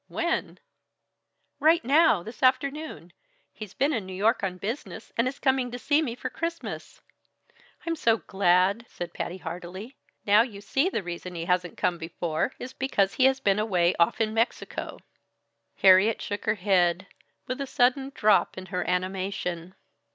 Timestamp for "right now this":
1.59-2.41